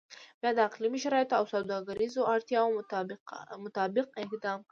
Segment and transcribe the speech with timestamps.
[0.41, 2.75] بیا د اقلیمي شرایطو او سوداګریزو اړتیاو
[3.65, 4.59] مطابق اقدام کوي.